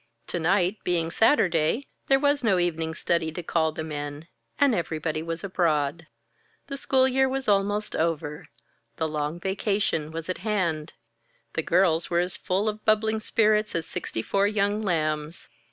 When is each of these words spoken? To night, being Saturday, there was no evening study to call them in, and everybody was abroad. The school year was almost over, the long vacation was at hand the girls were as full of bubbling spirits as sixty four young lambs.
To 0.29 0.39
night, 0.39 0.77
being 0.83 1.11
Saturday, 1.11 1.85
there 2.07 2.19
was 2.19 2.43
no 2.43 2.57
evening 2.57 2.95
study 2.95 3.31
to 3.33 3.43
call 3.43 3.71
them 3.71 3.91
in, 3.91 4.25
and 4.57 4.73
everybody 4.73 5.21
was 5.21 5.43
abroad. 5.43 6.07
The 6.65 6.75
school 6.77 7.07
year 7.07 7.29
was 7.29 7.47
almost 7.47 7.95
over, 7.95 8.47
the 8.97 9.07
long 9.07 9.39
vacation 9.39 10.09
was 10.09 10.27
at 10.27 10.39
hand 10.39 10.93
the 11.53 11.61
girls 11.61 12.09
were 12.09 12.17
as 12.17 12.35
full 12.35 12.67
of 12.67 12.83
bubbling 12.83 13.19
spirits 13.19 13.75
as 13.75 13.85
sixty 13.85 14.23
four 14.23 14.47
young 14.47 14.81
lambs. 14.81 15.49